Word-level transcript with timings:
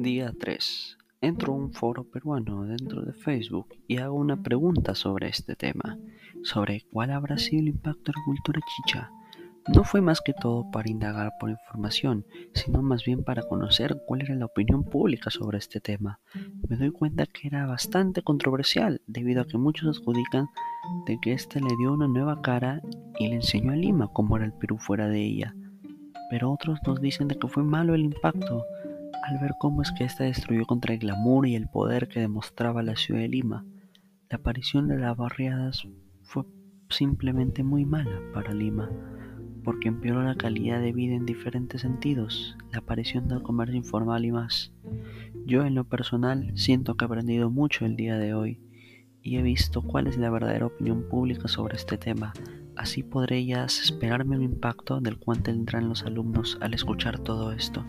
Día 0.00 0.32
3. 0.40 0.96
Entro 1.20 1.52
a 1.52 1.56
un 1.56 1.74
foro 1.74 2.04
peruano 2.04 2.64
dentro 2.64 3.02
de 3.02 3.12
Facebook 3.12 3.68
y 3.86 3.98
hago 3.98 4.16
una 4.16 4.42
pregunta 4.42 4.94
sobre 4.94 5.28
este 5.28 5.56
tema, 5.56 5.98
sobre 6.42 6.86
cuál 6.90 7.10
habrá 7.10 7.36
sido 7.36 7.60
el 7.60 7.68
impacto 7.68 8.10
de 8.10 8.12
la 8.16 8.24
cultura 8.24 8.60
chicha. 8.74 9.10
No 9.68 9.84
fue 9.84 10.00
más 10.00 10.22
que 10.22 10.32
todo 10.32 10.70
para 10.70 10.88
indagar 10.88 11.32
por 11.38 11.50
información, 11.50 12.24
sino 12.54 12.80
más 12.80 13.04
bien 13.04 13.24
para 13.24 13.42
conocer 13.42 14.00
cuál 14.06 14.22
era 14.22 14.34
la 14.36 14.46
opinión 14.46 14.84
pública 14.84 15.28
sobre 15.28 15.58
este 15.58 15.80
tema. 15.80 16.18
Me 16.66 16.78
doy 16.78 16.92
cuenta 16.92 17.26
que 17.26 17.48
era 17.48 17.66
bastante 17.66 18.22
controversial, 18.22 19.02
debido 19.06 19.42
a 19.42 19.46
que 19.46 19.58
muchos 19.58 19.98
adjudican 19.98 20.46
de 21.04 21.18
que 21.20 21.34
éste 21.34 21.60
le 21.60 21.76
dio 21.78 21.92
una 21.92 22.08
nueva 22.08 22.40
cara 22.40 22.80
y 23.18 23.28
le 23.28 23.34
enseñó 23.34 23.72
a 23.72 23.76
Lima 23.76 24.08
cómo 24.14 24.38
era 24.38 24.46
el 24.46 24.54
Perú 24.54 24.78
fuera 24.78 25.08
de 25.08 25.22
ella. 25.22 25.54
Pero 26.30 26.52
otros 26.52 26.78
nos 26.86 27.02
dicen 27.02 27.28
de 27.28 27.36
que 27.38 27.48
fue 27.48 27.64
malo 27.64 27.94
el 27.94 28.04
impacto, 28.04 28.64
al 29.30 29.38
ver 29.38 29.54
cómo 29.58 29.80
es 29.82 29.92
que 29.92 30.04
ésta 30.04 30.24
destruyó 30.24 30.66
contra 30.66 30.92
el 30.92 31.00
glamour 31.00 31.46
y 31.46 31.54
el 31.54 31.68
poder 31.68 32.08
que 32.08 32.18
demostraba 32.18 32.82
la 32.82 32.96
ciudad 32.96 33.20
de 33.20 33.28
Lima. 33.28 33.64
La 34.28 34.38
aparición 34.38 34.88
de 34.88 34.98
las 34.98 35.16
barriadas 35.16 35.86
fue 36.22 36.44
simplemente 36.88 37.62
muy 37.62 37.84
mala 37.84 38.20
para 38.34 38.52
Lima, 38.52 38.90
porque 39.62 39.86
empeoró 39.86 40.22
la 40.22 40.34
calidad 40.34 40.80
de 40.80 40.92
vida 40.92 41.14
en 41.14 41.26
diferentes 41.26 41.82
sentidos, 41.82 42.56
la 42.72 42.78
aparición 42.78 43.28
del 43.28 43.42
comercio 43.42 43.76
informal 43.76 44.24
y 44.24 44.32
más. 44.32 44.72
Yo 45.46 45.64
en 45.64 45.76
lo 45.76 45.84
personal 45.84 46.50
siento 46.56 46.96
que 46.96 47.04
he 47.04 47.06
aprendido 47.06 47.50
mucho 47.50 47.86
el 47.86 47.94
día 47.94 48.18
de 48.18 48.34
hoy 48.34 48.58
y 49.22 49.36
he 49.36 49.42
visto 49.42 49.82
cuál 49.82 50.08
es 50.08 50.16
la 50.16 50.30
verdadera 50.30 50.66
opinión 50.66 51.08
pública 51.08 51.46
sobre 51.46 51.76
este 51.76 51.98
tema. 51.98 52.32
Así 52.74 53.04
podré 53.04 53.44
ya 53.44 53.64
esperarme 53.64 54.36
un 54.36 54.42
impacto 54.42 55.00
del 55.00 55.18
cual 55.18 55.42
tendrán 55.42 55.88
los 55.88 56.02
alumnos 56.02 56.58
al 56.60 56.74
escuchar 56.74 57.20
todo 57.20 57.52
esto. 57.52 57.84